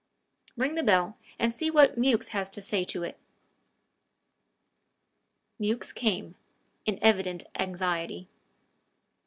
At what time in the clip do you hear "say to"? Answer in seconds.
2.63-3.03